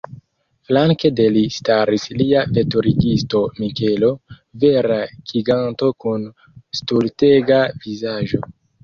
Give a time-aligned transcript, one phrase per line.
[0.67, 4.09] Flanke de li staris lia veturigisto Mikelo,
[4.63, 4.97] vera
[5.33, 6.25] giganto kun
[6.81, 8.43] stultega vizaĝo.